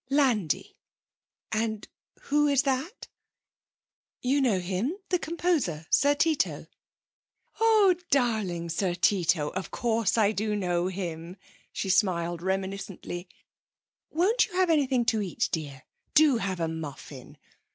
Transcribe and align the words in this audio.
'Landi? 0.09 0.75
And 1.51 1.87
who 2.21 2.47
is 2.47 2.63
that?' 2.63 3.07
'You 4.23 4.41
know 4.41 4.59
him 4.59 4.97
the 5.09 5.19
composer 5.19 5.85
Sir 5.91 6.15
Tito.' 6.15 6.65
'Oh, 7.59 7.93
darling 8.09 8.69
Sir 8.69 8.95
Tito! 8.95 9.49
Of 9.49 9.69
course 9.69 10.17
I 10.17 10.31
do 10.31 10.55
know 10.55 10.87
him!' 10.87 11.37
She 11.71 11.89
smiled 11.89 12.41
reminiscently. 12.41 13.29
'Won't 14.09 14.47
you 14.47 14.53
have 14.55 14.71
anything 14.71 15.05
to 15.05 15.21
eat, 15.21 15.49
dear? 15.51 15.83
Do 16.15 16.37
have 16.37 16.59
a 16.59 16.67
muffin! 16.67 17.37